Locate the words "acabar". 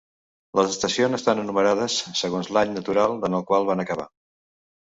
3.87-4.11